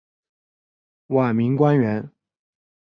[1.09, 2.09] 晚明官员。